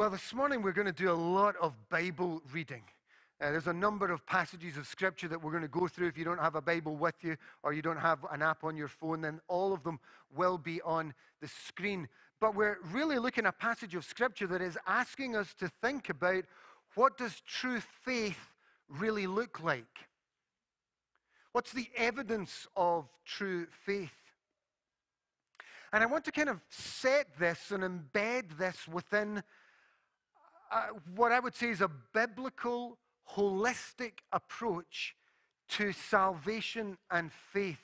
[0.00, 2.84] Well, this morning we're going to do a lot of Bible reading.
[3.38, 6.08] Uh, there's a number of passages of Scripture that we're going to go through.
[6.08, 8.78] If you don't have a Bible with you or you don't have an app on
[8.78, 10.00] your phone, then all of them
[10.34, 12.08] will be on the screen.
[12.40, 16.08] But we're really looking at a passage of Scripture that is asking us to think
[16.08, 16.44] about
[16.94, 18.40] what does true faith
[18.88, 20.08] really look like?
[21.52, 24.08] What's the evidence of true faith?
[25.92, 29.42] And I want to kind of set this and embed this within
[30.70, 32.98] uh, what I would say is a biblical,
[33.34, 35.14] holistic approach
[35.70, 37.80] to salvation and faith.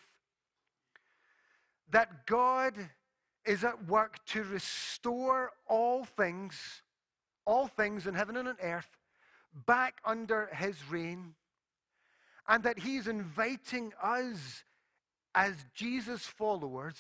[1.91, 2.75] That God
[3.45, 6.83] is at work to restore all things,
[7.45, 8.89] all things in heaven and on earth,
[9.67, 11.35] back under his reign,
[12.49, 14.65] and that he's inviting us
[15.35, 16.97] as Jesus followers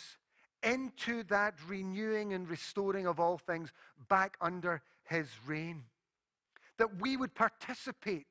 [0.63, 3.73] into that renewing and restoring of all things
[4.09, 5.85] back under his reign.
[6.79, 8.27] That we would participate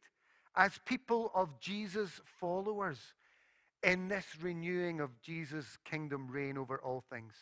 [0.55, 2.99] as people of Jesus' followers
[3.83, 7.33] in this renewing of Jesus' kingdom reign over all things.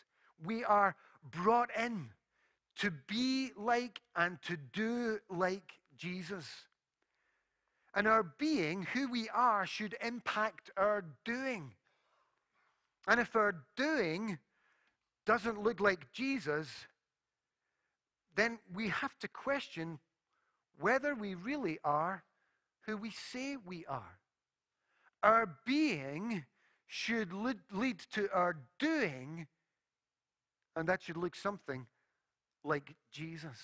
[0.44, 0.96] We are
[1.30, 2.10] brought in
[2.78, 6.46] to be like and to do like Jesus.
[7.94, 11.72] And our being, who we are, should impact our doing.
[13.06, 14.38] And if our doing
[15.24, 16.68] doesn't look like Jesus,
[18.36, 19.98] then we have to question
[20.78, 22.24] whether we really are
[22.86, 24.18] who we say we are.
[25.22, 26.44] Our being
[26.86, 29.46] should lead to our doing,
[30.76, 31.86] and that should look something
[32.62, 33.58] like Jesus.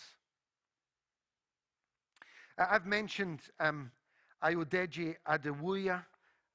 [2.56, 3.90] I've mentioned um,
[4.42, 6.04] Ayodeji Adewuya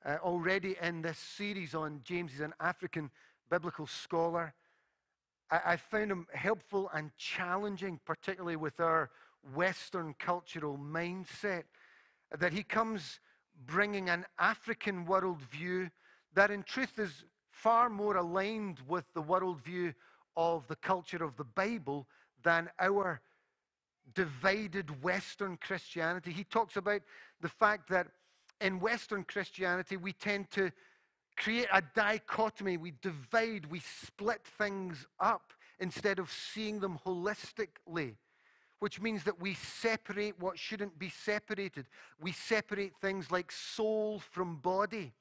[0.06, 2.32] uh, already in this series on James.
[2.32, 3.10] He's an African
[3.50, 4.54] biblical scholar.
[5.52, 9.10] I, I found him helpful and challenging, particularly with our
[9.54, 11.64] Western cultural mindset,
[12.38, 13.20] that he comes
[13.66, 15.90] bringing an African worldview
[16.34, 19.94] that, in truth, is far more aligned with the worldview
[20.36, 22.08] of the culture of the Bible
[22.44, 23.22] than our
[24.14, 26.32] divided Western Christianity.
[26.32, 27.02] He talks about
[27.42, 28.08] the fact that
[28.62, 30.72] in Western Christianity, we tend to
[31.36, 32.78] create a dichotomy.
[32.78, 38.16] We divide, we split things up instead of seeing them holistically,
[38.80, 41.86] which means that we separate what shouldn't be separated.
[42.20, 45.14] We separate things like soul from body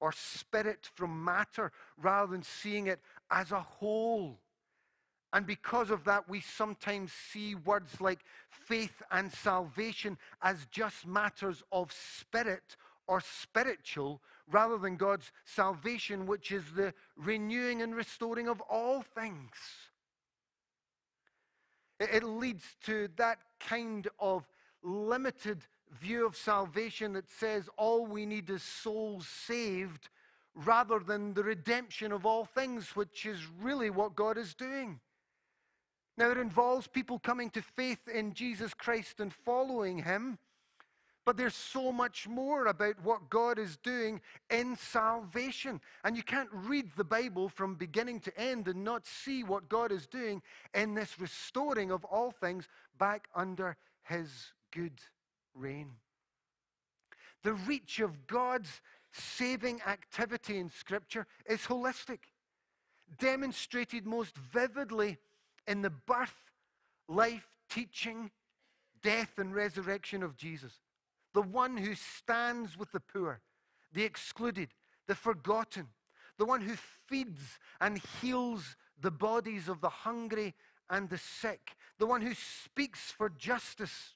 [0.00, 4.38] or spirit from matter rather than seeing it as a whole.
[5.32, 11.62] And because of that, we sometimes see words like faith and salvation as just matters
[11.70, 12.76] of spirit
[13.06, 19.54] or spiritual rather than God's salvation, which is the renewing and restoring of all things.
[21.98, 24.46] It leads to that kind of
[24.82, 25.66] limited
[26.00, 30.08] view of salvation that says all we need is souls saved
[30.54, 35.00] rather than the redemption of all things, which is really what God is doing.
[36.16, 40.38] Now, it involves people coming to faith in Jesus Christ and following Him.
[41.30, 44.20] But there's so much more about what God is doing
[44.50, 45.80] in salvation.
[46.02, 49.92] And you can't read the Bible from beginning to end and not see what God
[49.92, 50.42] is doing
[50.74, 52.66] in this restoring of all things
[52.98, 54.28] back under his
[54.72, 54.98] good
[55.54, 55.92] reign.
[57.44, 58.80] The reach of God's
[59.12, 62.18] saving activity in Scripture is holistic,
[63.20, 65.18] demonstrated most vividly
[65.68, 66.50] in the birth,
[67.06, 68.32] life, teaching,
[69.00, 70.80] death, and resurrection of Jesus
[71.34, 73.40] the one who stands with the poor,
[73.92, 74.68] the excluded,
[75.06, 75.88] the forgotten,
[76.38, 76.74] the one who
[77.06, 80.54] feeds and heals the bodies of the hungry
[80.88, 84.14] and the sick, the one who speaks for justice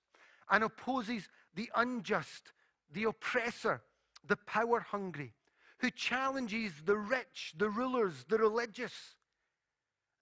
[0.50, 2.52] and opposes the unjust,
[2.92, 3.82] the oppressor,
[4.26, 5.32] the power hungry,
[5.78, 9.16] who challenges the rich, the rulers, the religious,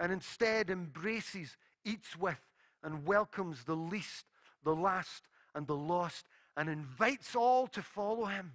[0.00, 2.40] and instead embraces, eats with,
[2.82, 4.26] and welcomes the least,
[4.64, 6.26] the last, and the lost
[6.56, 8.52] and invites all to follow him.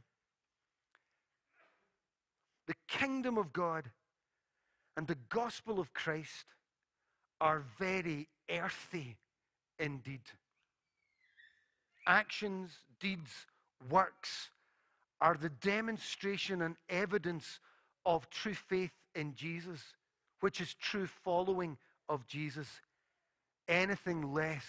[2.67, 3.89] The kingdom of God
[4.95, 6.45] and the gospel of Christ
[7.39, 9.17] are very earthy
[9.79, 10.21] indeed.
[12.05, 13.31] Actions, deeds,
[13.89, 14.49] works
[15.21, 17.59] are the demonstration and evidence
[18.05, 19.81] of true faith in Jesus,
[20.39, 21.77] which is true following
[22.09, 22.67] of Jesus.
[23.67, 24.65] Anything less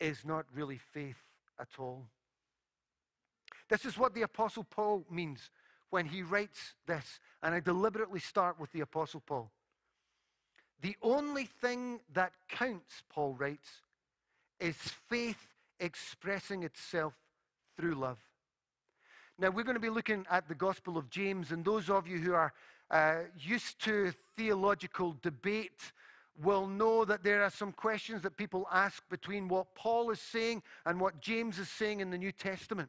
[0.00, 1.22] is not really faith
[1.58, 2.06] at all.
[3.68, 5.50] This is what the Apostle Paul means
[5.90, 7.20] when he writes this.
[7.42, 9.50] And I deliberately start with the Apostle Paul.
[10.82, 13.68] The only thing that counts, Paul writes,
[14.60, 14.76] is
[15.08, 17.14] faith expressing itself
[17.76, 18.18] through love.
[19.38, 22.18] Now, we're going to be looking at the Gospel of James, and those of you
[22.18, 22.52] who are
[22.90, 25.92] uh, used to theological debate
[26.42, 30.62] will know that there are some questions that people ask between what Paul is saying
[30.84, 32.88] and what James is saying in the New Testament.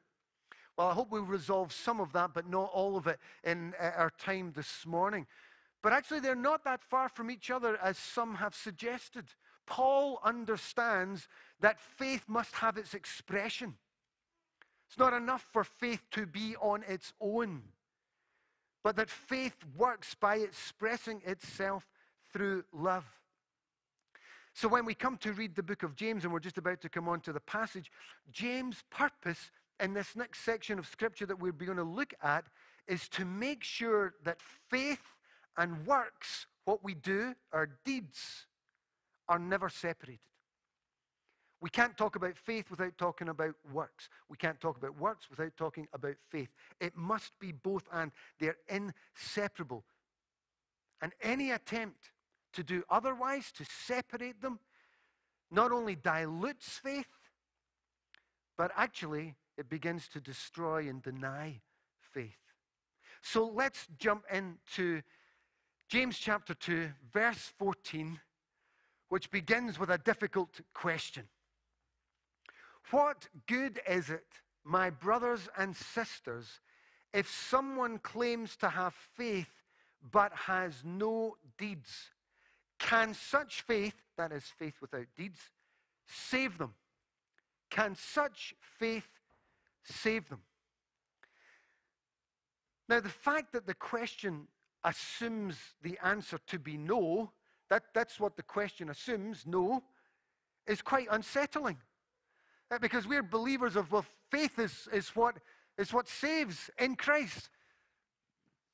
[0.77, 3.91] Well, I hope we resolve some of that, but not all of it in uh,
[3.97, 5.25] our time this morning.
[5.81, 9.25] But actually, they're not that far from each other as some have suggested.
[9.65, 11.27] Paul understands
[11.62, 13.75] that faith must have its expression.
[14.88, 17.63] It's not enough for faith to be on its own,
[18.83, 21.88] but that faith works by expressing itself
[22.31, 23.06] through love.
[24.53, 26.89] So when we come to read the book of James, and we're just about to
[26.89, 27.91] come on to the passage,
[28.31, 32.45] James' purpose in this next section of scripture that we're going to look at
[32.88, 34.39] is to make sure that
[34.69, 35.15] faith
[35.57, 38.45] and works, what we do, our deeds,
[39.27, 40.19] are never separated.
[41.59, 44.09] We can't talk about faith without talking about works.
[44.29, 46.50] We can't talk about works without talking about faith.
[46.79, 48.12] It must be both and.
[48.39, 49.83] They're inseparable.
[51.01, 52.12] And any attempt
[52.53, 54.59] to do otherwise, to separate them,
[55.50, 57.07] not only dilutes faith,
[58.56, 61.59] but actually it begins to destroy and deny
[62.13, 62.38] faith.
[63.21, 65.01] So let's jump into
[65.89, 68.19] James chapter 2, verse 14,
[69.09, 71.24] which begins with a difficult question.
[72.92, 74.27] What good is it,
[74.63, 76.60] my brothers and sisters,
[77.13, 79.63] if someone claims to have faith
[80.12, 82.12] but has no deeds?
[82.80, 85.39] Can such faith, that is faith without deeds,
[86.06, 86.75] save them?
[87.69, 89.16] Can such faith
[89.88, 90.42] save them?
[92.89, 94.48] Now, the fact that the question
[94.84, 97.31] assumes the answer to be no,
[97.69, 99.84] that, that's what the question assumes, no,
[100.66, 101.78] is quite unsettling.
[102.72, 105.38] Uh, because we're believers of, well, faith is, is, what,
[105.78, 107.50] is what saves in Christ.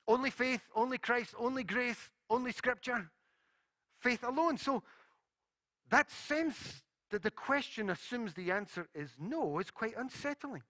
[0.07, 3.09] Only faith, only Christ, only grace, only Scripture,
[3.99, 4.57] faith alone.
[4.57, 4.83] So
[5.89, 10.63] that sense that the question assumes the answer is no is quite unsettling.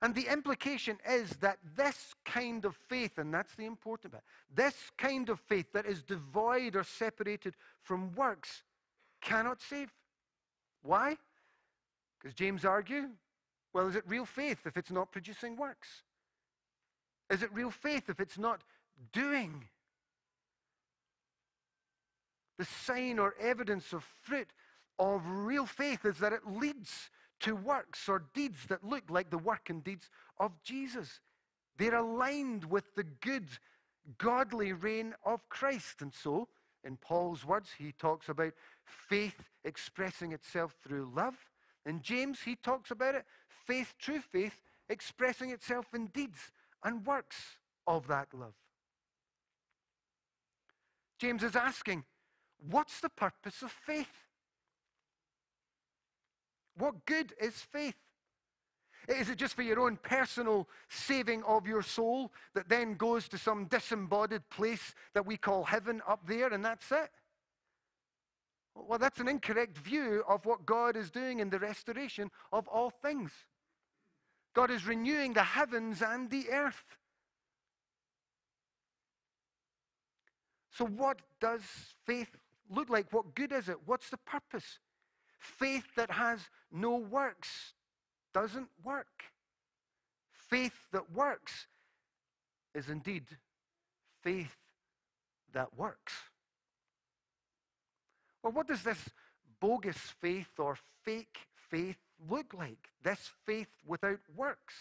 [0.00, 4.22] And the implication is that this kind of faith, and that's the important bit,
[4.54, 8.62] this kind of faith that is devoid or separated from works
[9.20, 9.90] cannot save.
[10.82, 11.16] Why?
[12.18, 13.08] Because James argue,
[13.72, 15.88] well, is it real faith if it's not producing works?
[17.28, 18.62] Is it real faith if it's not
[19.12, 19.64] doing?
[22.58, 24.48] The sign or evidence of fruit
[24.98, 29.38] of real faith is that it leads to works or deeds that look like the
[29.38, 31.20] work and deeds of Jesus.
[31.76, 33.48] They're aligned with the good,
[34.18, 36.02] godly reign of Christ.
[36.02, 36.48] And so,
[36.84, 38.52] in Paul's words, he talks about
[38.84, 41.36] faith expressing itself through love
[41.88, 43.24] in James, he talks about it
[43.66, 46.52] faith, true faith, expressing itself in deeds
[46.84, 48.54] and works of that love.
[51.18, 52.04] James is asking,
[52.70, 54.27] what's the purpose of faith?
[56.78, 57.96] What good is faith?
[59.08, 63.38] Is it just for your own personal saving of your soul that then goes to
[63.38, 67.10] some disembodied place that we call heaven up there and that's it?
[68.74, 72.90] Well, that's an incorrect view of what God is doing in the restoration of all
[72.90, 73.32] things.
[74.54, 76.84] God is renewing the heavens and the earth.
[80.70, 81.62] So, what does
[82.06, 82.36] faith
[82.70, 83.12] look like?
[83.12, 83.78] What good is it?
[83.84, 84.78] What's the purpose?
[85.38, 86.40] Faith that has
[86.72, 87.74] no works
[88.34, 89.24] doesn't work.
[90.30, 91.66] Faith that works
[92.74, 93.24] is indeed
[94.22, 94.56] faith
[95.52, 96.14] that works.
[98.42, 99.08] Well, what does this
[99.60, 101.38] bogus faith or fake
[101.70, 101.98] faith
[102.30, 102.88] look like?
[103.02, 104.74] This faith without works?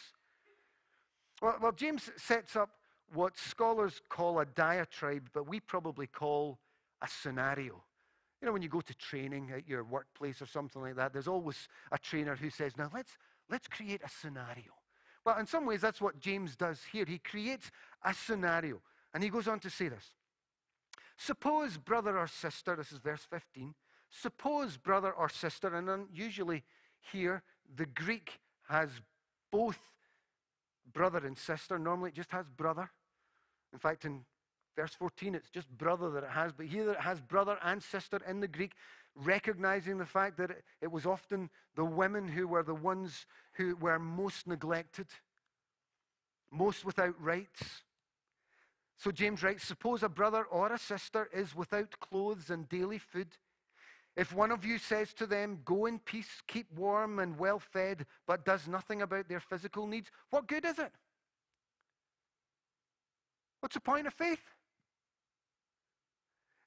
[1.42, 2.70] Well, well, James sets up
[3.14, 6.60] what scholars call a diatribe, but we probably call
[7.02, 7.84] a scenario.
[8.42, 11.28] You know, when you go to training at your workplace or something like that, there's
[11.28, 13.18] always a trainer who says, Now let's,
[13.50, 14.74] let's create a scenario.
[15.26, 17.06] Well, in some ways, that's what James does here.
[17.06, 17.72] He creates
[18.04, 18.82] a scenario.
[19.14, 20.12] And he goes on to say this
[21.18, 23.74] Suppose, brother or sister, this is verse 15,
[24.10, 26.64] suppose, brother or sister, and usually
[27.12, 27.42] here
[27.76, 28.40] the Greek
[28.70, 28.90] has
[29.52, 29.80] both
[30.94, 31.80] brother and sister.
[31.80, 32.92] Normally it just has brother.
[33.74, 34.22] In fact, in
[34.78, 38.22] verse 14, it's just brother that it has, but here it has brother and sister
[38.30, 38.74] in the Greek,
[39.16, 43.98] recognizing the fact that it, was often the women who were the ones who were
[43.98, 45.08] most neglected,
[46.52, 47.82] most without rights.
[48.98, 53.30] So James writes Suppose a brother or a sister is without clothes and daily food.
[54.16, 58.06] If one of you says to them, Go in peace, keep warm and well fed,
[58.28, 60.92] but does nothing about their physical needs, what good is it?
[63.60, 64.40] What's the point of faith?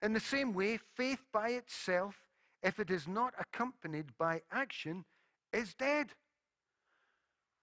[0.02, 2.16] In the same way, faith by itself,
[2.62, 5.04] if it is not accompanied by action,
[5.52, 6.08] is dead.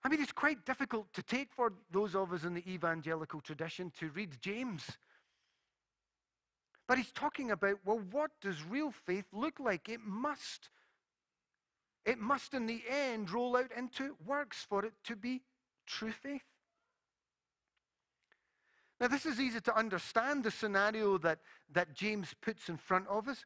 [0.04, 3.92] I mean, it's quite difficult to take for those of us in the evangelical tradition
[4.00, 4.98] to read James
[6.88, 9.90] but he's talking about, well, what does real faith look like?
[9.90, 10.70] It must.
[12.06, 15.42] It must, in the end, roll out into works for it to be
[15.86, 16.44] true faith.
[19.00, 21.40] Now, this is easy to understand, the scenario that,
[21.74, 23.46] that James puts in front of us.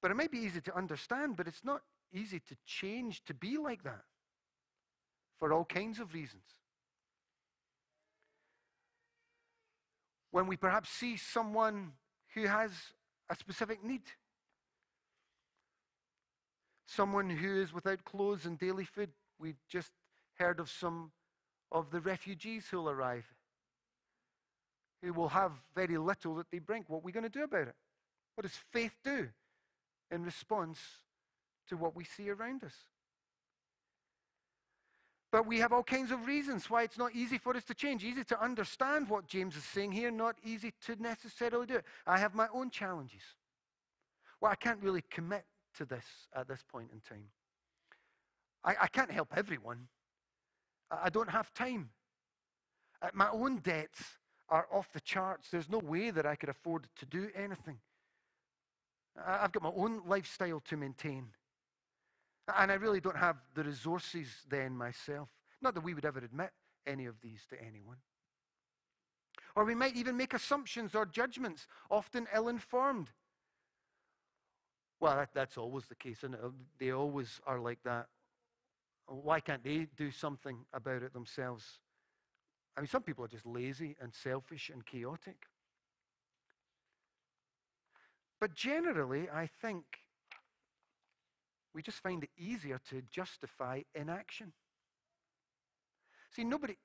[0.00, 3.58] But it might be easy to understand, but it's not easy to change to be
[3.58, 4.04] like that
[5.38, 6.44] for all kinds of reasons.
[10.32, 11.92] when we perhaps see someone
[12.34, 12.70] who has
[13.30, 14.02] a specific need.
[16.86, 19.10] Someone who is without clothes and daily food.
[19.38, 19.92] We just
[20.38, 21.12] heard of some
[21.70, 23.26] of the refugees who'll arrive,
[25.02, 26.84] who will have very little that they bring.
[26.86, 27.74] What are we going to do about it?
[28.34, 29.28] What does faith do
[30.10, 30.78] in response
[31.68, 32.74] to what we see around us?
[35.32, 38.04] But we have all kinds of reasons why it's not easy for us to change.
[38.04, 41.84] Easy to understand what James is saying here, not easy to necessarily do it.
[42.06, 43.22] I have my own challenges.
[44.40, 45.44] Well, I can't really commit
[45.78, 46.04] to this
[46.34, 47.24] at this point in time.
[48.62, 49.88] I, I can't help everyone.
[50.90, 51.90] I, I don't have time.
[53.00, 54.04] At my own debts
[54.48, 55.48] are off the charts.
[55.50, 57.78] There's no way that I could afford to do anything.
[59.26, 61.26] I've got my own lifestyle to maintain.
[62.56, 65.28] And I really don't have the resources then myself.
[65.60, 66.50] Not that we would ever admit
[66.86, 67.98] any of these to anyone.
[69.54, 73.10] Or we might even make assumptions or judgments, often ill informed.
[74.98, 78.06] Well, that, that's always the case, and um, they always are like that.
[79.06, 81.64] Why can't they do something about it themselves?
[82.76, 85.46] I mean, some people are just lazy and selfish and chaotic.
[88.40, 89.84] But generally, I think
[91.74, 94.52] we just find it easier to justify inaction.
[96.30, 96.76] See, nobody,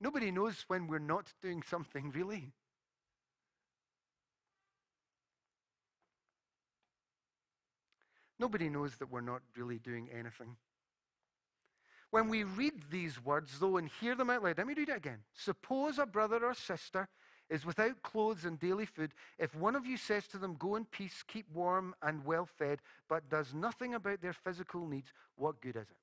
[0.00, 2.52] nobody knows when we're not doing something, really.
[8.38, 10.56] Nobody knows that we're not really doing anything.
[12.14, 14.96] When we read these words, though, and hear them out loud, let me read it
[14.96, 15.18] again.
[15.32, 17.08] Suppose a brother or sister
[17.50, 20.84] is without clothes and daily food, if one of you says to them, Go in
[20.84, 22.78] peace, keep warm and well fed,
[23.08, 25.96] but does nothing about their physical needs, what good is it?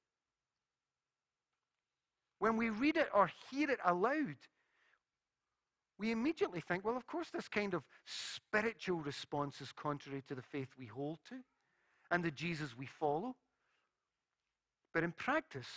[2.39, 4.35] When we read it or hear it aloud,
[5.97, 10.41] we immediately think, well, of course, this kind of spiritual response is contrary to the
[10.41, 11.35] faith we hold to
[12.11, 13.37] and the Jesus we follow.
[14.93, 15.69] But in practice,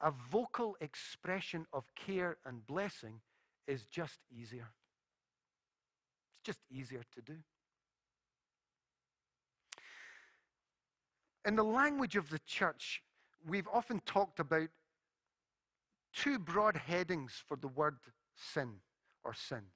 [0.00, 3.20] a vocal expression of care and blessing
[3.66, 4.68] is just easier
[6.32, 7.36] It's just easier to do.
[11.44, 13.02] In the language of the church,
[13.46, 14.68] we've often talked about
[16.12, 17.96] two broad headings for the word
[18.36, 18.74] sin
[19.24, 19.72] or sins.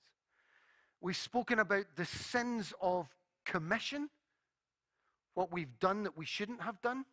[1.01, 3.09] We've spoken about the sins of
[3.45, 4.09] commission,
[5.35, 7.05] what we've done that we shouldn't have done,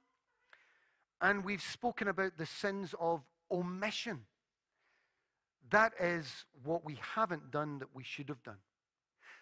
[1.22, 3.22] and we've spoken about the sins of
[3.52, 4.22] omission.
[5.70, 8.58] That is what we haven't done that we should have done.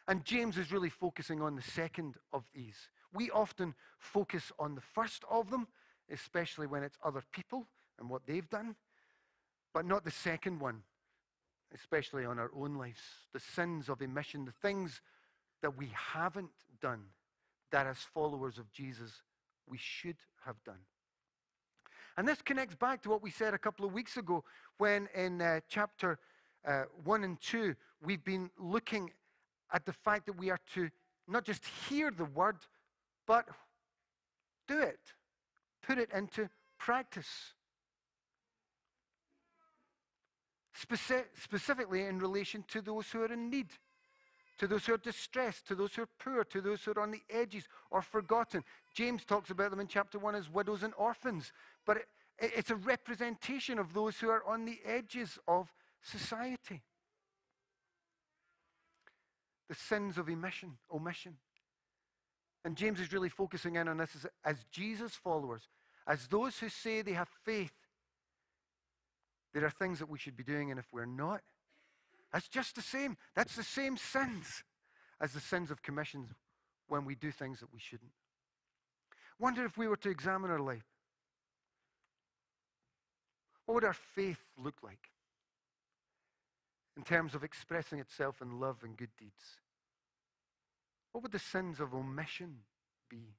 [0.07, 2.89] And James is really focusing on the second of these.
[3.13, 5.67] We often focus on the first of them,
[6.10, 7.67] especially when it's other people
[8.00, 8.75] and what they've done,
[9.74, 10.81] but not the second one,
[11.74, 13.00] especially on our own lives.
[13.34, 15.01] The sins of omission, the things
[15.62, 17.03] that we haven't done
[17.72, 19.12] that as followers of Jesus
[19.69, 20.79] we should have done.
[22.17, 24.43] And this connects back to what we said a couple of weeks ago
[24.79, 26.17] when in uh, chapter
[26.67, 29.12] uh, 1 and 2 we've been looking
[29.71, 30.89] at the fact that we are to
[31.27, 32.57] not just hear the word,
[33.27, 33.47] but
[34.67, 35.00] do it,
[35.83, 37.53] put it into practice.
[40.75, 43.67] Speci- specifically in relation to those who are in need,
[44.57, 47.11] to those who are distressed, to those who are poor, to those who are on
[47.11, 48.63] the edges or forgotten.
[48.93, 51.51] James talks about them in chapter 1 as widows and orphans,
[51.85, 52.07] but it,
[52.39, 55.71] it's a representation of those who are on the edges of
[56.01, 56.83] society
[59.67, 61.35] the sins of omission, omission.
[62.63, 65.67] And James is really focusing in on this as, as Jesus followers,
[66.05, 67.73] as those who say they have faith.
[69.53, 71.41] There are things that we should be doing, and if we're not,
[72.31, 73.17] that's just the same.
[73.36, 74.63] That's the same sins
[75.19, 76.29] as the sins of commissions
[76.88, 78.12] when we do things that we shouldn't.
[79.39, 80.86] Wonder if we were to examine our life.
[83.65, 85.10] What would our faith look like
[86.96, 89.60] in terms of expressing itself in love and good deeds?
[91.12, 92.57] What would the sins of omission
[93.10, 93.36] be?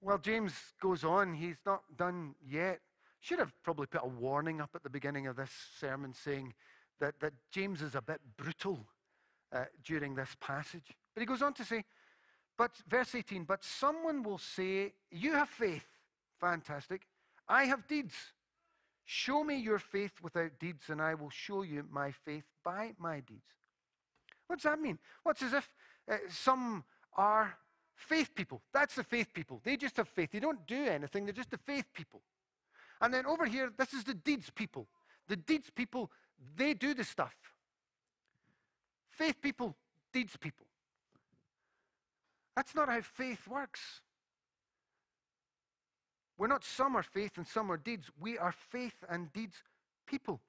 [0.00, 1.34] Well, James goes on.
[1.34, 2.80] He's not done yet.
[3.24, 5.48] Should have probably put a warning up at the beginning of this
[5.80, 6.52] sermon saying
[7.00, 8.78] that, that James is a bit brutal
[9.50, 10.92] uh, during this passage.
[11.14, 11.84] But he goes on to say,
[12.58, 15.86] but verse 18, but someone will say, You have faith.
[16.38, 17.06] Fantastic.
[17.48, 18.12] I have deeds.
[19.06, 23.20] Show me your faith without deeds, and I will show you my faith by my
[23.20, 23.48] deeds.
[24.48, 24.98] What does that mean?
[25.22, 25.72] What's as if
[26.12, 26.84] uh, some
[27.16, 27.56] are
[27.94, 28.60] faith people.
[28.74, 29.62] That's the faith people.
[29.64, 30.32] They just have faith.
[30.32, 32.20] They don't do anything, they're just the faith people.
[33.04, 34.86] And then over here, this is the deeds people.
[35.28, 36.10] The deeds people,
[36.56, 37.34] they do the stuff.
[39.10, 39.76] Faith people,
[40.14, 40.64] deeds people.
[42.56, 44.00] That's not how faith works.
[46.38, 48.10] We're not some are faith and some are deeds.
[48.18, 49.56] We are faith and deeds
[50.06, 50.40] people.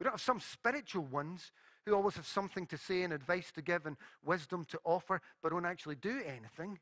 [0.00, 1.52] We don't have some spiritual ones
[1.86, 5.52] who always have something to say and advice to give and wisdom to offer, but
[5.52, 6.80] don't actually do anything.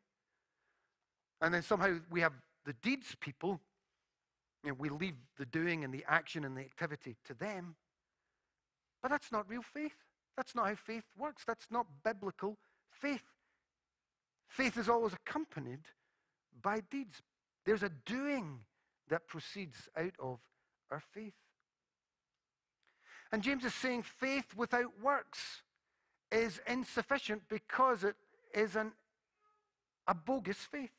[1.42, 2.32] And then somehow we have
[2.64, 3.60] the deeds people.
[4.62, 7.76] You know, we leave the doing and the action and the activity to them.
[9.02, 9.96] But that's not real faith.
[10.36, 11.44] That's not how faith works.
[11.46, 12.58] That's not biblical
[12.90, 13.24] faith.
[14.48, 15.80] Faith is always accompanied
[16.62, 17.22] by deeds.
[17.64, 18.60] There's a doing
[19.08, 20.38] that proceeds out of
[20.90, 21.34] our faith.
[23.32, 25.62] And James is saying faith without works
[26.32, 28.16] is insufficient because it
[28.54, 28.92] is an,
[30.06, 30.90] a bogus faith.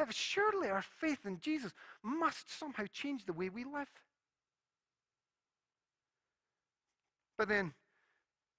[0.00, 3.90] That surely our faith in Jesus must somehow change the way we live.
[7.36, 7.74] But then,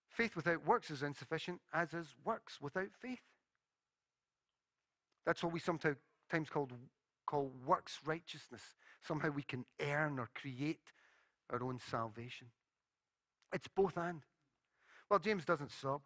[0.08, 3.24] faith without works is insufficient, as is works without faith.
[5.26, 5.98] That's what we sometimes
[6.52, 6.70] call,
[7.26, 8.62] call works righteousness.
[9.01, 10.92] Somehow we can earn or create
[11.50, 12.50] our own salvation.
[13.51, 14.22] It's both and.
[15.10, 16.04] Well, James doesn't stop,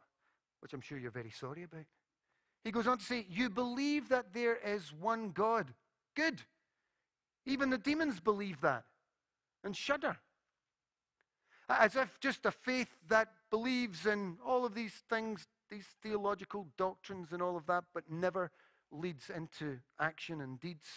[0.62, 1.88] which I'm sure you're very sorry about.
[2.66, 5.68] He goes on to say, You believe that there is one God.
[6.16, 6.42] Good.
[7.46, 8.84] Even the demons believe that
[9.64, 10.18] and shudder.
[11.70, 17.32] As if just a faith that believes in all of these things, these theological doctrines
[17.32, 18.52] and all of that, but never
[18.92, 20.90] leads into action and deeds.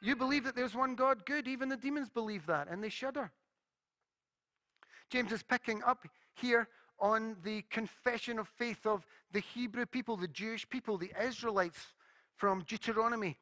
[0.00, 1.46] You believe that there's one God, good.
[1.46, 3.30] Even the demons believe that, and they shudder.
[5.08, 6.66] James is picking up here
[7.02, 11.78] on the confession of faith of the Hebrew people, the Jewish people, the Israelites
[12.36, 13.38] from Deuteronomy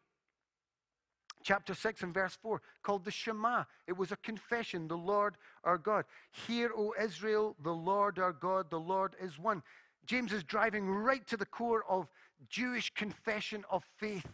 [1.43, 3.65] chapter 6 and verse 4, called the Shema.
[3.87, 6.05] It was a confession, the Lord our God.
[6.47, 9.63] Hear, O Israel, the Lord our God, the Lord is one.
[10.07, 12.09] James is driving right to the core of
[12.49, 14.27] Jewish confession of faith.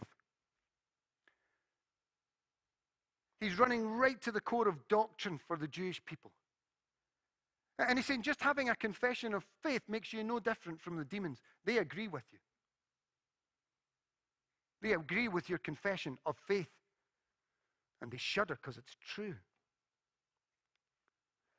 [3.39, 6.31] He's running right to the core of doctrine for the Jewish people.
[7.79, 11.05] And he's saying just having a confession of faith makes you no different from the
[11.05, 11.39] demons.
[11.65, 12.39] They agree with you.
[14.81, 16.69] They agree with your confession of faith.
[18.01, 19.35] And they shudder because it's true.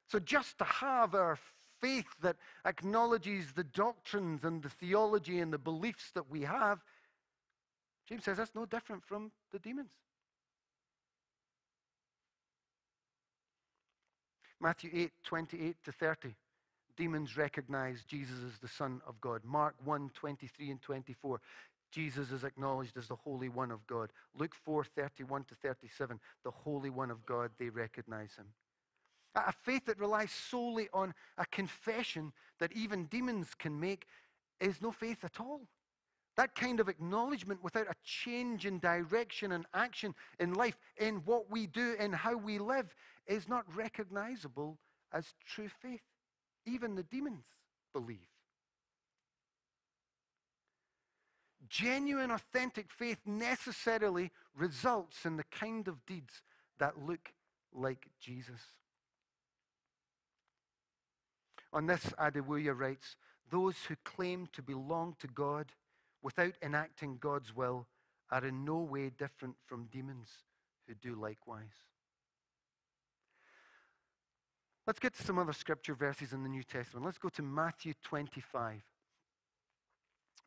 [0.09, 1.38] So just to have our
[1.81, 6.81] faith that acknowledges the doctrines and the theology and the beliefs that we have,
[8.09, 9.92] James says that's no different from the demons.
[14.61, 16.35] Matthew 8, 28 to 30.
[16.97, 19.40] Demons recognize Jesus as the Son of God.
[19.44, 21.40] Mark 1, 23 and 24.
[21.92, 24.11] Jesus is acknowledged as the Holy One of God.
[24.37, 26.18] Luke 4, 31 to 37.
[26.44, 28.47] The Holy One of God, they recognize him.
[29.35, 34.07] A faith that relies solely on a confession that even demons can make
[34.61, 35.62] is no faith at all.
[36.38, 41.51] That kind of acknowledgement without a change in direction and action in life, in what
[41.51, 42.94] we do, in how we live,
[43.27, 44.79] is not recognizable
[45.12, 46.01] as true faith.
[46.64, 47.42] Even the demons
[47.92, 48.29] believe.
[51.68, 56.42] Genuine, authentic faith necessarily results in the kind of deeds
[56.79, 57.33] that look
[57.74, 58.61] like Jesus.
[61.72, 63.16] On this, Adewuya writes
[63.51, 65.72] Those who claim to belong to God
[66.22, 67.87] without enacting God's will
[68.31, 70.28] are in no way different from demons
[70.87, 71.85] who do likewise.
[74.87, 77.04] Let's get to some other scripture verses in the New Testament.
[77.04, 78.81] Let's go to Matthew 25,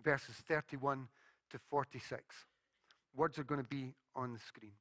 [0.03, 1.07] verses 31
[1.51, 2.23] to 46.
[3.15, 4.73] Words are going to be on the screen.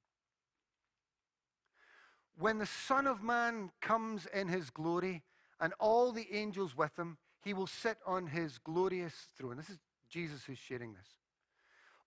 [2.38, 5.24] When the Son of Man comes in his glory
[5.60, 9.58] and all the angels with him, he will sit on his glorious throne.
[9.58, 9.78] This is
[10.10, 11.06] Jesus is sharing this.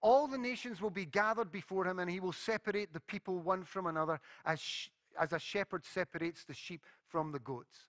[0.01, 3.63] All the nations will be gathered before him, and he will separate the people one
[3.63, 4.89] from another as, sh-
[5.19, 7.87] as a shepherd separates the sheep from the goats.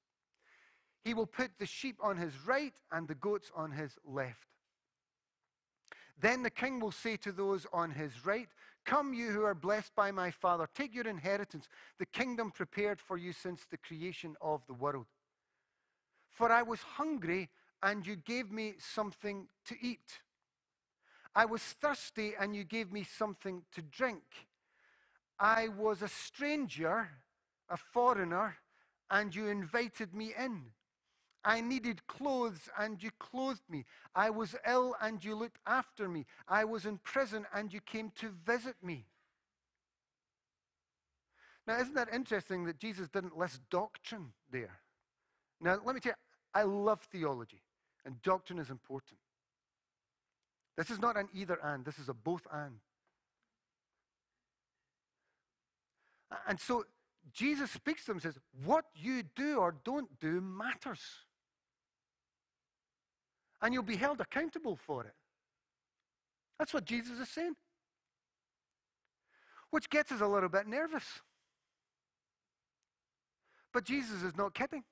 [1.05, 4.46] He will put the sheep on his right and the goats on his left.
[6.20, 8.48] Then the king will say to those on his right,
[8.85, 13.16] Come, you who are blessed by my Father, take your inheritance, the kingdom prepared for
[13.16, 15.07] you since the creation of the world.
[16.31, 17.48] For I was hungry,
[17.85, 20.20] and you gave me something to eat.
[21.37, 24.23] I was thirsty, and you gave me something to drink.
[25.38, 27.11] I was a stranger,
[27.68, 28.57] a foreigner,
[29.11, 30.62] and you invited me in.
[31.44, 33.85] I needed clothes and you clothed me.
[34.14, 36.25] I was ill and you looked after me.
[36.49, 39.05] I was in prison and you came to visit me.
[41.66, 44.81] Now, isn't that interesting that Jesus didn't list doctrine there?
[45.61, 47.61] Now, let me tell you, I love theology,
[48.05, 49.19] and doctrine is important.
[50.77, 52.77] This is not an either and, this is a both and.
[56.49, 56.85] And so
[57.33, 61.01] Jesus speaks to them and says, What you do or don't do matters
[63.64, 65.14] and you'll be held accountable for it.
[66.59, 67.55] That's what Jesus is saying.
[69.71, 71.05] Which gets us a little bit nervous.
[73.73, 74.85] But Jesus is not kidding.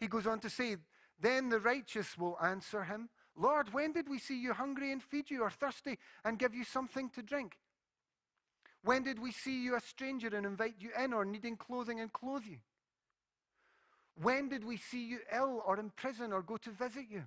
[0.00, 0.76] He goes on to say,
[1.20, 5.30] Then the righteous will answer him, Lord, when did we see you hungry and feed
[5.30, 7.58] you, or thirsty and give you something to drink?
[8.82, 12.12] When did we see you a stranger and invite you in, or needing clothing and
[12.12, 12.58] clothe you?
[14.20, 17.24] When did we see you ill or in prison or go to visit you?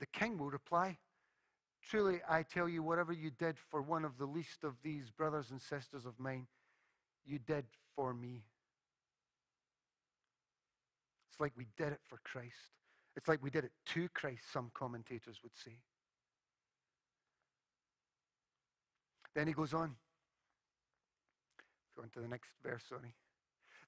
[0.00, 0.98] The king will reply,
[1.82, 5.50] Truly, I tell you, whatever you did for one of the least of these brothers
[5.50, 6.46] and sisters of mine,
[7.24, 7.64] you did
[7.96, 8.44] for me.
[11.42, 12.70] Like we did it for Christ.
[13.16, 15.76] It's like we did it to Christ, some commentators would say.
[19.34, 19.96] Then he goes on.
[21.96, 23.14] Go on to the next verse, sorry.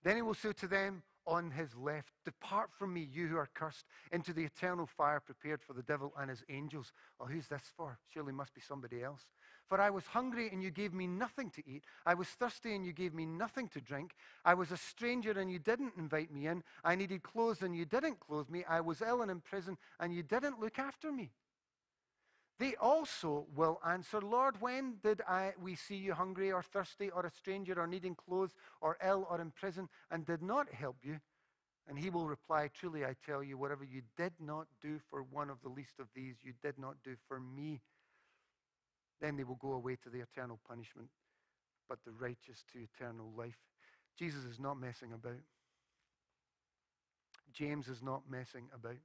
[0.03, 2.13] Then he will say to them, on his left.
[2.25, 6.13] Depart from me, you who are cursed, into the eternal fire prepared for the devil
[6.19, 6.93] and his angels.
[7.21, 7.99] Oh, who's this for?
[8.13, 9.23] Surely must be somebody else.
[9.69, 11.85] For I was hungry and you gave me nothing to eat.
[12.05, 14.15] I was thirsty and you gave me nothing to drink.
[14.45, 16.63] I was a stranger and you didn't invite me in.
[16.85, 18.65] I needed clothes and you didn't clothe me.
[18.69, 21.31] I was ill and in prison and you didn't look after me.
[22.59, 27.27] They also will answer, Lord, when did I, we see you hungry or thirsty or
[27.27, 31.19] a stranger or needing clothes or ill or in prison and did not help you?
[31.89, 35.51] And he will reply, Truly I tell you, whatever you did not do for one
[35.51, 37.81] of the least of these, you did not do for me.
[39.21, 41.09] Then they will go away to the eternal punishment,
[41.89, 43.59] but the righteous to eternal life.
[44.19, 45.41] Jesus is not messing about.
[47.53, 48.99] James is not messing about.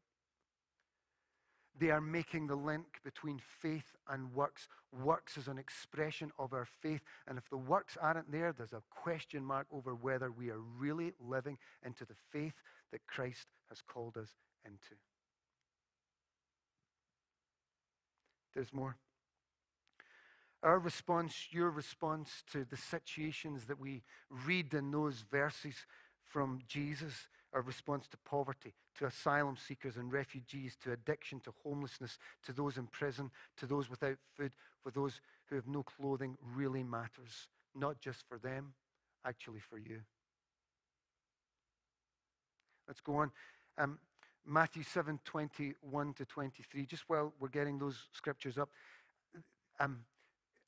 [1.79, 4.67] They are making the link between faith and works.
[4.91, 7.01] Works is an expression of our faith.
[7.27, 11.13] And if the works aren't there, there's a question mark over whether we are really
[11.19, 12.55] living into the faith
[12.91, 14.29] that Christ has called us
[14.65, 14.99] into.
[18.53, 18.97] There's more.
[20.61, 24.03] Our response, your response to the situations that we
[24.45, 25.75] read in those verses
[26.23, 32.17] from Jesus our response to poverty, to asylum seekers and refugees, to addiction, to homelessness,
[32.45, 34.51] to those in prison, to those without food,
[34.83, 38.73] for those who have no clothing really matters, not just for them,
[39.25, 39.99] actually for you.
[42.87, 43.31] Let's go on.
[43.77, 43.99] Um,
[44.45, 46.85] Matthew 7 21 to 23.
[46.85, 48.69] Just while we're getting those scriptures up,
[49.79, 49.99] um,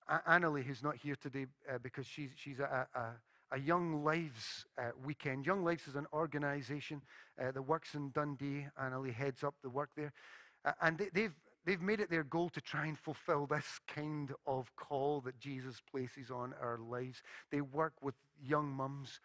[0.09, 3.01] Annalie, who's not here today uh, because she's, she's a, a
[3.51, 5.45] a Young Lives uh, weekend.
[5.45, 7.01] Young Lives is an organization
[7.41, 8.67] uh, that works in Dundee.
[8.81, 10.13] Annalie heads up the work there.
[10.81, 11.35] And they, they've,
[11.65, 15.81] they've made it their goal to try and fulfill this kind of call that Jesus
[15.91, 17.21] places on our lives.
[17.51, 19.19] They work with young mums.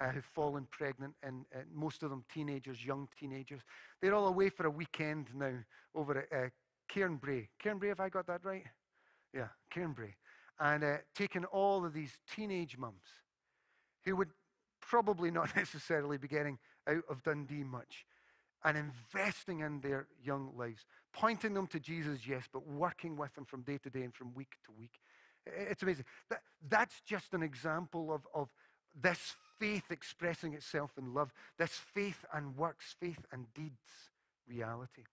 [0.00, 3.60] Uh, who've fallen pregnant, and uh, most of them teenagers, young teenagers.
[4.02, 5.52] They're all away for a weekend now
[5.94, 6.48] over at uh,
[6.92, 7.46] Cairnbray.
[7.64, 8.64] Cairnbray, have I got that right?
[9.34, 10.14] Yeah, Cairnbray.
[10.60, 13.02] And uh, taking all of these teenage mums
[14.04, 14.30] who would
[14.80, 18.04] probably not necessarily be getting out of Dundee much,
[18.64, 23.44] and investing in their young lives, pointing them to Jesus, yes, but working with them
[23.44, 25.00] from day to day and from week to week.
[25.46, 26.06] It's amazing.
[26.30, 28.48] That, that's just an example of, of
[28.98, 34.10] this faith expressing itself in love, this faith and works, faith and deeds
[34.48, 35.04] reality.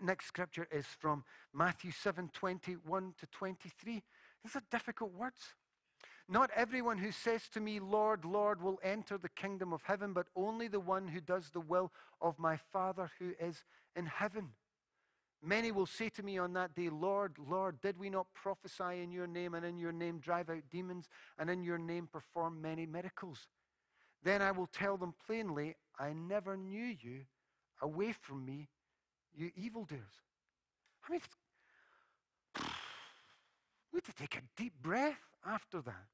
[0.00, 4.02] Next scripture is from Matthew 7 21 to 23.
[4.42, 5.54] These are difficult words.
[6.26, 10.26] Not everyone who says to me, Lord, Lord, will enter the kingdom of heaven, but
[10.34, 13.62] only the one who does the will of my Father who is
[13.94, 14.50] in heaven.
[15.42, 19.12] Many will say to me on that day, Lord, Lord, did we not prophesy in
[19.12, 22.86] your name and in your name drive out demons and in your name perform many
[22.86, 23.48] miracles?
[24.22, 27.26] Then I will tell them plainly, I never knew you.
[27.82, 28.68] Away from me,
[29.36, 30.00] you evildoers.
[31.08, 31.20] I mean,
[33.92, 36.06] we have to take a deep breath after that.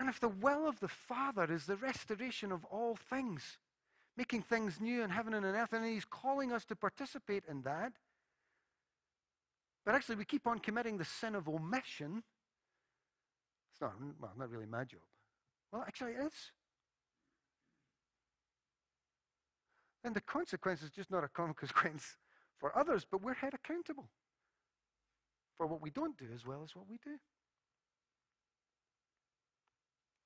[0.00, 3.58] And if the will of the Father is the restoration of all things,
[4.16, 7.62] making things new in heaven and on earth, and He's calling us to participate in
[7.62, 7.92] that,
[9.84, 12.22] but actually we keep on committing the sin of omission,
[13.72, 15.00] it's not, well, not really my job.
[15.72, 16.52] Well, actually, it is.
[20.08, 22.16] Then the consequence is just not a consequence
[22.58, 24.08] for others, but we're held accountable
[25.58, 27.10] for what we don't do as well as what we do.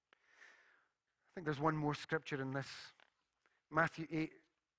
[0.05, 2.69] I think there's one more scripture in this.
[3.73, 4.31] Matthew 8,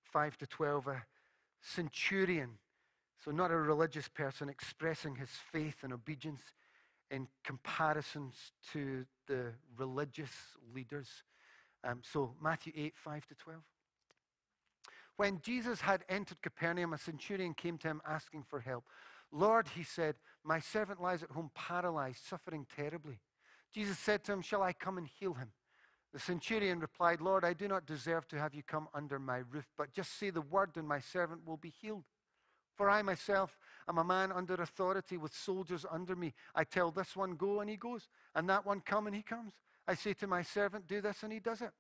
[0.04, 0.88] 5 to 12.
[0.88, 1.04] A
[1.60, 2.52] centurion,
[3.26, 6.44] so not a religious person, expressing his faith and obedience
[7.12, 10.32] in comparisons to the religious
[10.74, 11.10] leaders.
[11.84, 13.64] Um, so, Matthew 8, 5 to 12.
[15.18, 18.86] When Jesus had entered Capernaum, a centurion came to him asking for help.
[19.32, 23.20] Lord, he said, my servant lies at home paralyzed, suffering terribly.
[23.74, 25.52] Jesus said to him, Shall I come and heal him?
[26.12, 29.66] The centurion replied, Lord, I do not deserve to have you come under my roof,
[29.78, 32.04] but just say the word, and my servant will be healed.
[32.76, 36.34] For I myself am a man under authority with soldiers under me.
[36.54, 39.54] I tell this one, Go, and he goes, and that one, Come, and he comes.
[39.88, 41.72] I say to my servant, Do this, and he does it.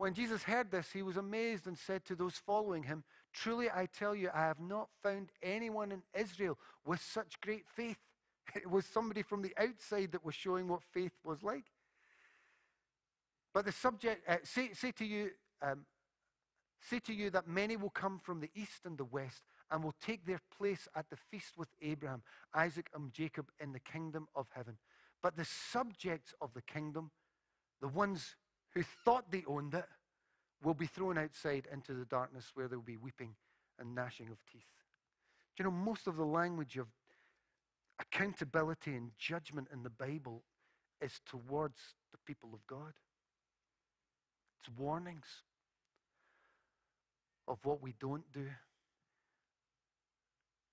[0.00, 3.84] When Jesus heard this, he was amazed and said to those following him, Truly I
[3.84, 7.98] tell you, I have not found anyone in Israel with such great faith.
[8.54, 11.66] It was somebody from the outside that was showing what faith was like.
[13.52, 15.84] But the subject, uh, say, say, to you, um,
[16.80, 19.94] say to you that many will come from the east and the west and will
[20.00, 22.22] take their place at the feast with Abraham,
[22.54, 24.78] Isaac, and Jacob in the kingdom of heaven.
[25.22, 27.10] But the subjects of the kingdom,
[27.82, 28.34] the ones
[28.74, 29.86] who thought they owned it,
[30.62, 33.34] will be thrown outside into the darkness where there will be weeping
[33.78, 34.62] and gnashing of teeth.
[35.56, 36.86] Do you know, most of the language of
[37.98, 40.42] accountability and judgment in the Bible
[41.00, 41.78] is towards
[42.12, 42.92] the people of God.
[44.60, 45.26] It's warnings
[47.48, 48.46] of what we don't do,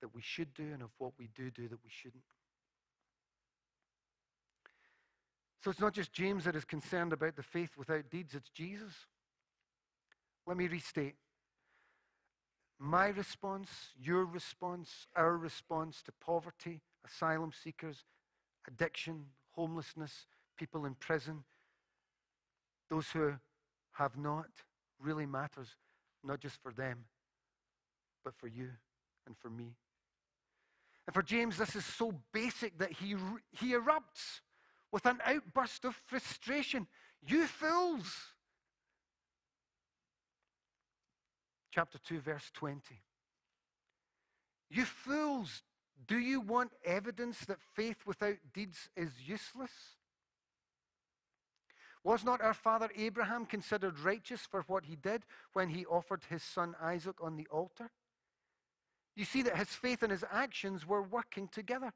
[0.01, 2.23] that we should do, and of what we do do that we shouldn't.
[5.67, 8.93] So it's not just James that is concerned about the faith without deeds, it's Jesus.
[10.45, 11.15] Let me restate.
[12.79, 13.69] My response,
[14.01, 18.05] your response, our response to poverty, asylum seekers,
[18.65, 19.25] addiction,
[19.57, 20.27] homelessness,
[20.57, 21.43] people in prison,
[22.89, 23.33] those who
[23.91, 24.47] have not
[25.01, 25.75] really matters,
[26.23, 26.99] not just for them,
[28.23, 28.69] but for you
[29.25, 29.75] and for me.
[31.07, 33.17] And for James, this is so basic that he,
[33.51, 34.39] he erupts
[34.91, 36.87] with an outburst of frustration.
[37.25, 38.33] You fools!
[41.71, 42.81] Chapter 2, verse 20.
[44.69, 45.63] You fools,
[46.07, 49.71] do you want evidence that faith without deeds is useless?
[52.03, 55.23] Was not our father Abraham considered righteous for what he did
[55.53, 57.91] when he offered his son Isaac on the altar?
[59.15, 61.91] You see that his faith and his actions were working together,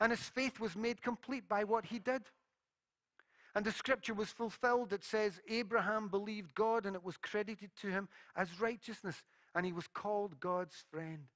[0.00, 2.22] and his faith was made complete by what he did.
[3.54, 4.92] And the scripture was fulfilled.
[4.92, 9.22] It says, Abraham believed God, and it was credited to him as righteousness,
[9.54, 11.26] and he was called God's friend.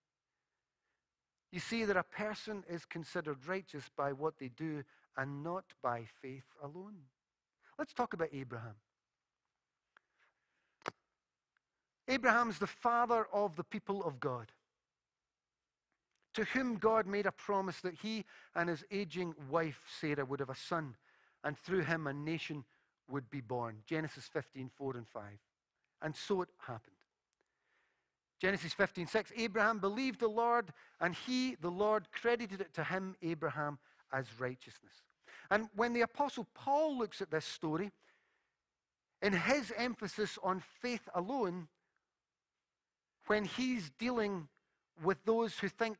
[1.53, 4.83] You see that a person is considered righteous by what they do
[5.17, 6.97] and not by faith alone.
[7.79, 8.75] Let's talk about Abraham.
[12.09, 14.51] Abraham's the father of the people of God,
[16.39, 18.25] to whom God made a promise that he
[18.55, 20.95] and his aging wife, Sarah, would have a son,
[21.43, 22.65] and through him a nation
[23.11, 23.79] would be born.
[23.87, 25.23] Genesis 15, 4 and 5.
[26.01, 26.95] And so it happened.
[28.41, 29.33] Genesis 15, 6.
[29.37, 33.81] Abraham believed the Lord, and he, the Lord, credited it to him, Abraham,
[34.13, 34.93] as righteousness.
[35.51, 37.91] And when the Apostle Paul looks at this story,
[39.23, 41.67] in his emphasis on faith alone,
[43.27, 44.47] when he's dealing
[45.03, 45.99] with those who think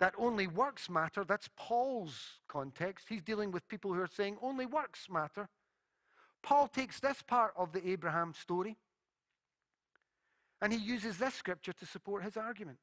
[0.00, 3.06] that only works matter, that's Paul's context.
[3.08, 5.48] He's dealing with people who are saying only works matter.
[6.42, 8.76] Paul takes this part of the Abraham story
[10.62, 12.78] and he uses this scripture to support his argument.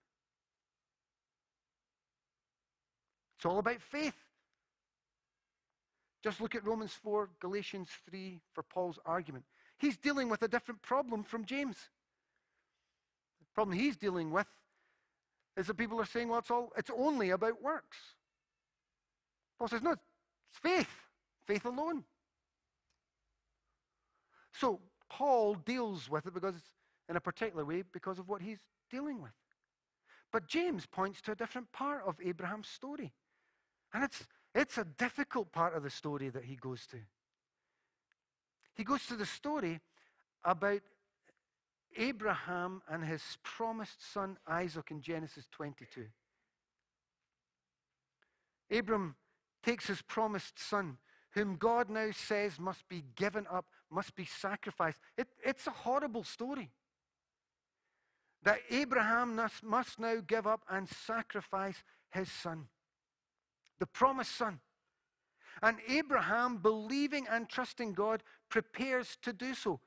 [3.37, 4.15] It's all about faith.
[6.23, 9.45] Just look at Romans 4, Galatians 3 for Paul's argument.
[9.79, 11.77] He's dealing with a different problem from James.
[13.39, 14.47] The problem he's dealing with
[15.57, 17.97] is that people are saying, well, it's, all, it's only about works.
[19.57, 20.89] Paul says, no, it's faith,
[21.47, 22.03] faith alone.
[24.53, 26.55] So Paul deals with it because
[27.09, 28.59] in a particular way because of what he's
[28.91, 29.31] dealing with.
[30.31, 33.13] But James points to a different part of Abraham's story.
[33.93, 36.97] And it's, it's a difficult part of the story that he goes to.
[38.75, 39.79] He goes to the story
[40.43, 40.81] about
[41.95, 46.05] Abraham and his promised son Isaac in Genesis 22.
[48.71, 49.15] Abram
[49.63, 50.97] takes his promised son,
[51.31, 54.99] whom God now says must be given up, must be sacrificed.
[55.17, 56.69] It, it's a horrible story.
[58.43, 62.67] That Abraham must, must now give up and sacrifice his son,
[63.79, 64.59] the promised son.
[65.61, 69.79] And Abraham, believing and trusting God, prepares to do so.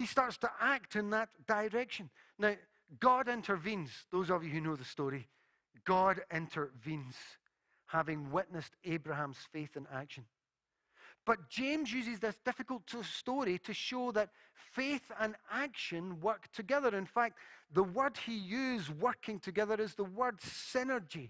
[0.00, 2.08] He starts to act in that direction.
[2.38, 2.54] Now,
[3.00, 3.90] God intervenes.
[4.10, 5.28] Those of you who know the story,
[5.84, 7.16] God intervenes,
[7.84, 10.24] having witnessed Abraham's faith in action.
[11.26, 14.30] But James uses this difficult story to show that
[14.72, 16.96] faith and action work together.
[16.96, 17.36] In fact,
[17.70, 21.28] the word he used, working together, is the word synergy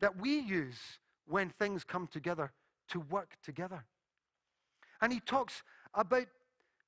[0.00, 0.80] that we use
[1.28, 2.50] when things come together
[2.88, 3.84] to work together.
[5.00, 5.62] And he talks
[5.94, 6.26] about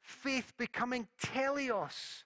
[0.06, 2.22] faith becoming teleos,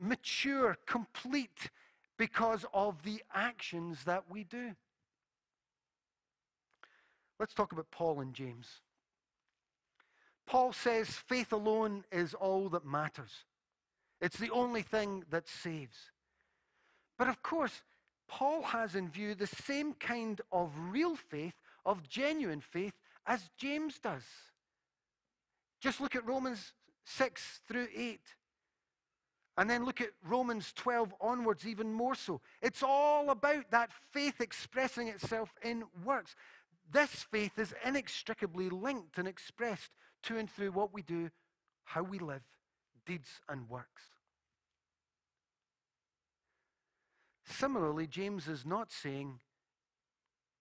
[0.00, 1.70] mature, complete,
[2.18, 4.74] because of the actions that we do.
[7.38, 8.80] Let's talk about Paul and James.
[10.46, 13.44] Paul says faith alone is all that matters.
[14.20, 15.96] It's the only thing that saves.
[17.16, 17.82] But of course,
[18.28, 21.54] Paul has in view the same kind of real faith,
[21.86, 22.94] of genuine faith,
[23.26, 24.24] as James does.
[25.80, 26.72] Just look at Romans
[27.04, 28.20] 6 through 8.
[29.56, 32.40] And then look at Romans 12 onwards, even more so.
[32.60, 36.34] It's all about that faith expressing itself in works.
[36.92, 39.90] This faith is inextricably linked and expressed
[40.24, 41.30] to and through what we do,
[41.84, 42.42] how we live,
[43.06, 44.02] deeds and works.
[47.44, 49.38] Similarly, James is not saying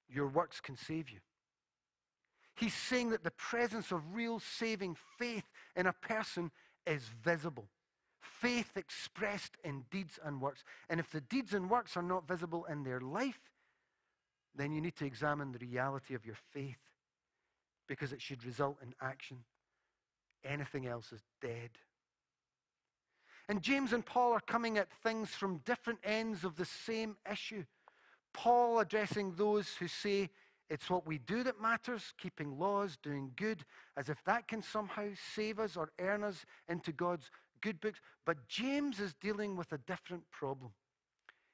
[0.08, 1.20] your works can save you.
[2.56, 5.46] He's saying that the presence of real saving faith
[5.76, 6.52] in a person
[6.86, 7.68] is visible.
[8.22, 10.64] Faith expressed in deeds and works.
[10.90, 13.40] And if the deeds and works are not visible in their life,
[14.56, 16.78] then you need to examine the reality of your faith
[17.88, 19.38] because it should result in action.
[20.46, 21.72] Anything else is dead.
[23.50, 27.66] And James and Paul are coming at things from different ends of the same issue.
[28.34, 30.30] Paul addressing those who say
[30.70, 33.64] it's what we do that matters, keeping laws, doing good,
[33.98, 37.30] as if that can somehow save us or earn us into God's
[37.62, 38.00] good books.
[38.26, 40.72] But James is dealing with a different problem.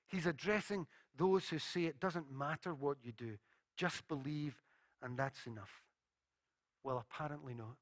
[0.08, 3.38] He's addressing those who say it doesn't matter what you do,
[3.76, 4.56] just believe
[5.02, 5.82] and that's enough.
[6.84, 7.76] Well, apparently not.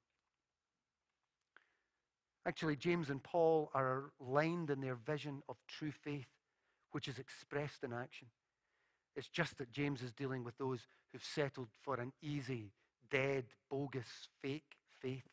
[2.45, 6.27] Actually, James and Paul are aligned in their vision of true faith,
[6.91, 8.27] which is expressed in action.
[9.17, 12.71] It's just that James is dealing with those who've settled for an easy,
[13.09, 15.27] dead, bogus, fake faith.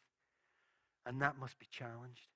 [1.04, 2.30] And that must be challenged.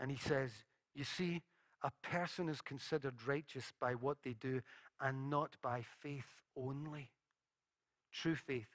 [0.00, 0.50] And he says,
[0.94, 1.42] You see,
[1.82, 4.62] a person is considered righteous by what they do
[4.98, 7.10] and not by faith only.
[8.10, 8.68] True faith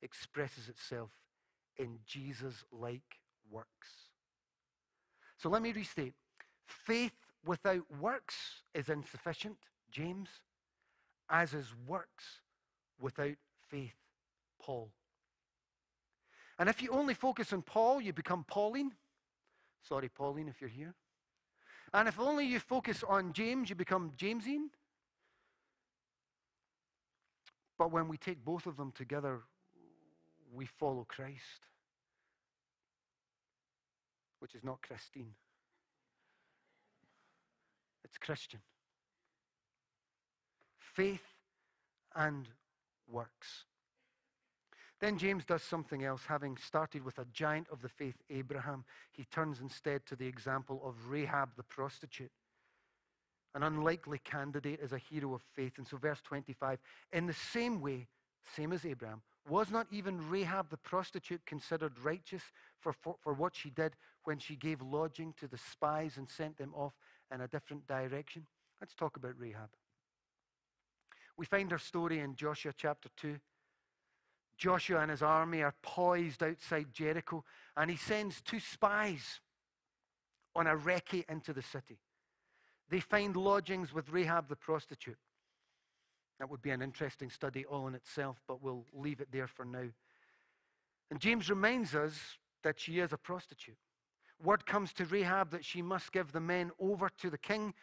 [0.00, 1.10] expresses itself
[1.76, 3.18] in Jesus like
[3.50, 4.08] works.
[5.36, 6.14] So let me restate
[6.66, 7.12] faith
[7.44, 9.58] without works is insufficient,
[9.90, 10.28] James,
[11.32, 12.24] as is works
[13.00, 13.34] without
[13.68, 13.96] faith,
[14.60, 14.92] Paul.
[16.58, 18.92] And if you only focus on Paul, you become Pauline.
[19.88, 20.94] Sorry, Pauline, if you're here.
[21.92, 24.70] And if only you focus on James, you become Jamesine.
[27.76, 29.40] But when we take both of them together,
[30.54, 31.66] we follow Christ
[34.42, 35.34] which is not Christine.
[38.04, 38.58] It's Christian.
[40.92, 41.24] Faith
[42.14, 42.48] and
[43.08, 43.64] works.
[45.00, 46.22] Then James does something else.
[46.28, 50.80] Having started with a giant of the faith, Abraham, he turns instead to the example
[50.84, 52.30] of Rahab the prostitute,
[53.54, 55.78] an unlikely candidate as a hero of faith.
[55.78, 56.78] And so, verse 25,
[57.12, 58.06] in the same way,
[58.54, 62.42] same as Abraham, was not even Rahab the prostitute considered righteous
[62.78, 66.56] for, for, for, what she did when she gave lodging to the spies and sent
[66.58, 66.92] them off
[67.34, 68.46] in a different direction?
[68.80, 69.70] Let's talk about Rahab.
[71.36, 73.38] We find her story in Joshua chapter 2.
[74.58, 77.44] Joshua and his army are poised outside Jericho,
[77.76, 79.40] and he sends two spies
[80.54, 81.98] on a recce into the city.
[82.90, 85.16] they find lodgings with Rahab the prostitute.
[86.38, 89.64] That would be an interesting study all in itself, but we'll leave it there for
[89.64, 89.88] now.
[91.10, 92.14] And James reminds us
[92.62, 93.78] that she is a prostitute.
[94.42, 97.74] Word comes to Rahab that she must give the men over to the king,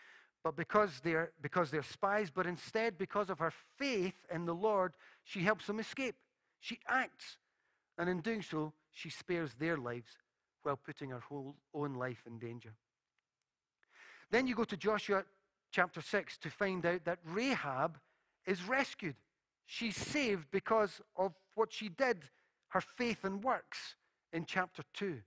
[0.43, 4.93] but because they're, because they're spies, but instead, because of her faith in the Lord,
[5.23, 6.15] she helps them escape.
[6.59, 7.37] She acts,
[7.97, 10.09] and in doing so, she spares their lives
[10.63, 12.73] while putting her whole own life in danger.
[14.31, 15.23] Then you go to Joshua
[15.71, 17.97] chapter 6 to find out that Rahab
[18.45, 19.15] is rescued.
[19.65, 22.23] She's saved because of what she did,
[22.69, 23.95] her faith and works
[24.33, 25.19] in chapter 2.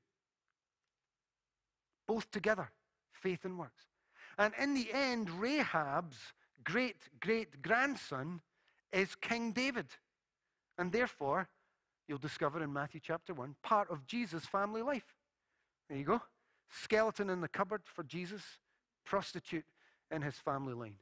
[2.07, 2.71] Both together,
[3.13, 3.85] faith and works.
[4.43, 6.17] And in the end, Rahab's
[6.65, 8.41] great great grandson
[8.93, 9.87] is King David.
[10.77, 11.49] And therefore,
[12.09, 15.15] you'll discover in Matthew chapter 1, part of Jesus' family life.
[15.89, 16.21] There you go.
[16.71, 18.43] Skeleton in the cupboard for Jesus,
[19.05, 19.65] prostitute
[20.11, 20.97] in his family line.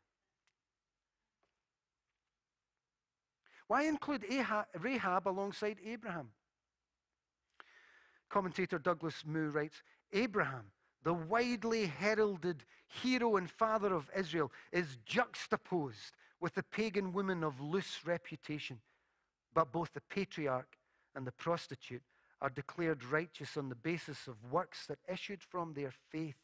[3.69, 4.27] Why include
[4.79, 6.29] Rahab alongside Abraham?
[8.29, 9.83] Commentator Douglas Moo writes
[10.13, 10.67] Abraham,
[11.03, 12.65] the widely heralded
[13.03, 18.81] hero and father of Israel, is juxtaposed with the pagan woman of loose reputation.
[19.55, 20.77] But both the patriarch
[21.15, 22.03] and the prostitute
[22.41, 26.37] are declared righteous on the basis of works that issued from their faith.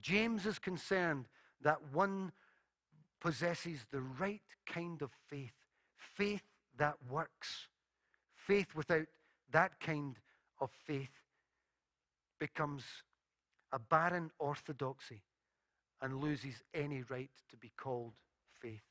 [0.00, 1.26] James is concerned
[1.62, 2.32] that one
[3.20, 5.52] possesses the right kind of faith
[6.18, 6.42] faith
[6.76, 7.68] that works.
[8.34, 9.06] Faith without
[9.52, 10.16] that kind
[10.60, 11.10] of faith
[12.38, 12.84] becomes
[13.72, 15.22] a barren orthodoxy
[16.00, 18.12] and loses any right to be called
[18.60, 18.82] faith.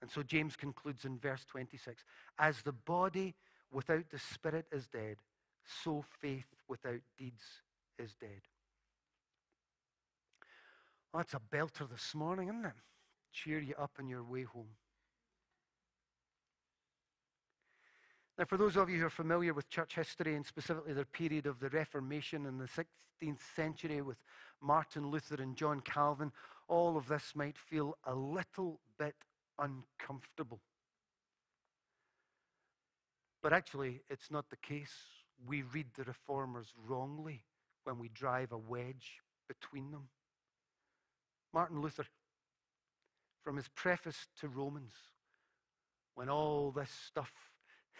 [0.00, 2.04] And so James concludes in verse 26
[2.38, 3.34] As the body
[3.70, 5.16] without the spirit is dead,
[5.82, 7.62] so faith without deeds
[7.98, 8.40] is dead.
[11.12, 12.72] Oh, that's a belter this morning, isn't it?
[13.32, 14.68] Cheer you up on your way home.
[18.38, 21.46] Now, for those of you who are familiar with church history and specifically the period
[21.46, 24.18] of the Reformation in the 16th century with
[24.62, 26.30] Martin Luther and John Calvin,
[26.68, 29.16] all of this might feel a little bit
[29.58, 30.60] uncomfortable.
[33.42, 34.94] But actually, it's not the case.
[35.44, 37.42] We read the reformers wrongly
[37.82, 40.08] when we drive a wedge between them.
[41.52, 42.06] Martin Luther,
[43.42, 44.92] from his preface to Romans,
[46.14, 47.32] when all this stuff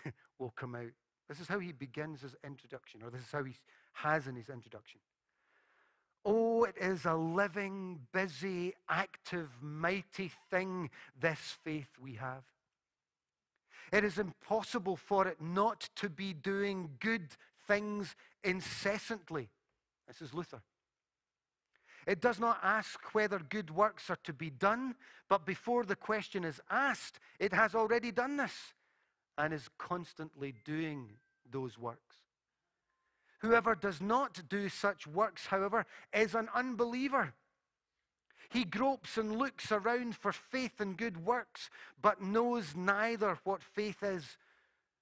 [0.39, 0.93] will come out.
[1.29, 3.55] This is how he begins his introduction, or this is how he
[3.93, 5.01] has in his introduction.
[6.25, 12.45] Oh, it is a living, busy, active, mighty thing, this faith we have.
[13.93, 17.29] It is impossible for it not to be doing good
[17.67, 19.49] things incessantly.
[20.07, 20.63] This is Luther.
[22.07, 24.95] It does not ask whether good works are to be done,
[25.29, 28.53] but before the question is asked, it has already done this
[29.39, 31.09] and is constantly doing
[31.51, 32.17] those works.
[33.39, 37.33] Whoever does not do such works, however, is an unbeliever.
[38.51, 41.71] He gropes and looks around for faith and good works,
[42.03, 44.37] but knows neither what faith is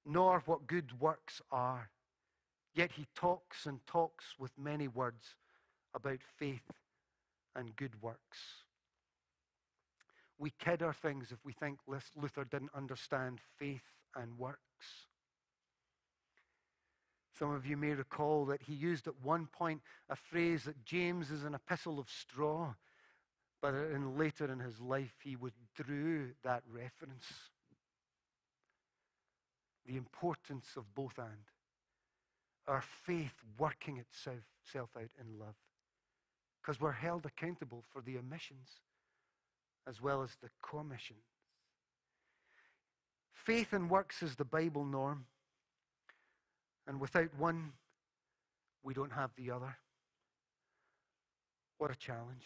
[0.04, 1.88] nor what good works are.
[2.74, 5.34] Yet he talks and talks with many words
[5.94, 6.70] about faith
[7.54, 8.38] and good works.
[10.38, 14.60] We kid our things if we think Luther didn't understand faith and works.
[17.38, 21.30] Some of you may recall that he used at one point a phrase that James
[21.30, 22.74] is an epistle of straw,
[23.60, 27.26] but in, later in his life he withdrew that reference.
[29.86, 31.50] The importance of both and.
[32.66, 35.54] Our faith working itself out in love.
[36.60, 38.80] Because we're held accountable for the omissions
[39.86, 41.35] as well as the commissions.
[43.46, 45.24] Faith and works is the Bible norm.
[46.88, 47.74] And without one,
[48.82, 49.76] we don't have the other.
[51.78, 52.42] What a challenge.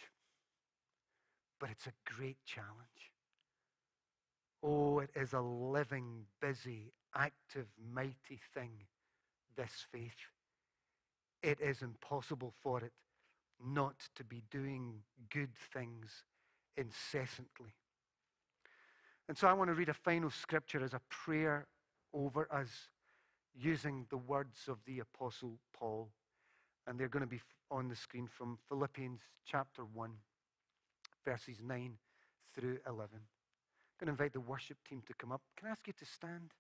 [1.59, 2.77] But it's a great challenge.
[4.63, 8.73] Oh, it is a living, busy, active, mighty thing,
[9.57, 10.13] this faith.
[11.43, 12.93] It is impossible for it
[13.67, 14.97] not to be doing
[15.31, 16.25] good things
[16.77, 17.73] incessantly.
[19.31, 21.69] And so I want to read a final scripture as a prayer
[22.13, 22.69] over us
[23.55, 26.11] using the words of the Apostle Paul.
[26.85, 30.11] And they're going to be on the screen from Philippians chapter 1,
[31.25, 31.93] verses 9
[32.57, 32.89] through 11.
[32.89, 33.21] I'm
[34.01, 35.43] going to invite the worship team to come up.
[35.57, 36.51] Can I ask you to stand?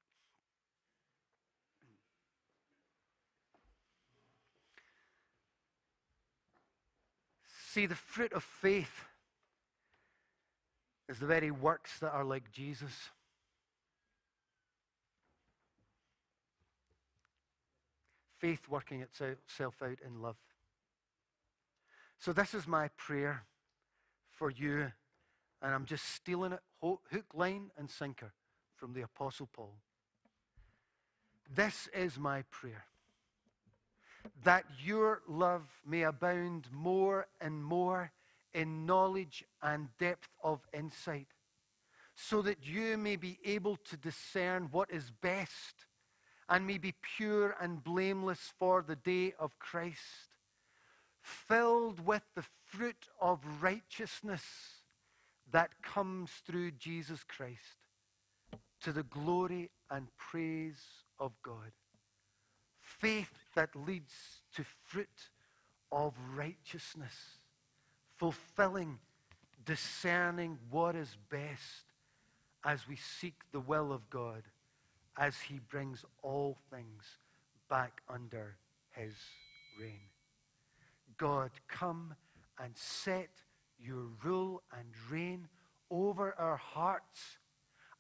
[7.72, 9.09] See, the fruit of faith
[11.10, 12.92] is the very works that are like Jesus.
[18.38, 20.36] Faith working itself out in love.
[22.18, 23.42] So, this is my prayer
[24.30, 24.92] for you,
[25.60, 28.32] and I'm just stealing it hook, line, and sinker
[28.76, 29.74] from the Apostle Paul.
[31.52, 32.84] This is my prayer
[34.44, 38.12] that your love may abound more and more
[38.54, 41.28] in knowledge and depth of insight,
[42.14, 45.86] so that you may be able to discern what is best
[46.48, 50.34] and may be pure and blameless for the day of Christ,
[51.22, 54.42] filled with the fruit of righteousness
[55.52, 57.76] that comes through Jesus Christ,
[58.82, 60.82] to the glory and praise
[61.18, 61.72] of God.
[62.80, 65.30] Faith that leads to fruit
[65.92, 67.14] of righteousness,
[68.20, 68.98] fulfilling,
[69.64, 71.86] discerning what is best
[72.64, 74.42] as we seek the will of God,
[75.16, 77.02] as He brings all things
[77.70, 78.56] back under
[78.90, 79.14] His
[79.80, 80.10] reign.
[81.16, 82.14] God, come
[82.62, 83.30] and set
[83.82, 85.48] your rule and reign
[85.90, 87.38] over our hearts,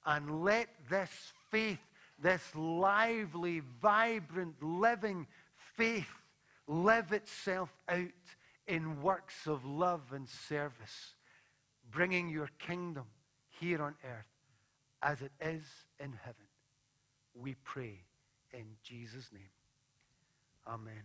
[0.04, 1.78] and let this faith
[2.22, 5.26] this lively, vibrant, living
[5.76, 6.10] faith
[6.66, 8.02] live itself out
[8.66, 11.14] in works of love and service,
[11.90, 13.06] bringing your kingdom
[13.48, 14.26] here on earth
[15.02, 15.62] as it is
[15.98, 16.46] in heaven.
[17.34, 18.04] We pray
[18.52, 19.42] in Jesus' name.
[20.66, 21.02] Amen.